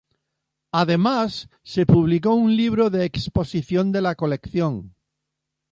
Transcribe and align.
Además, 0.71 1.47
se 1.61 1.85
publicó 1.85 2.33
un 2.33 2.55
libro 2.57 2.89
de 2.89 3.05
exposición 3.05 3.91
de 3.91 4.01
la 4.01 4.15
colección. 4.15 4.95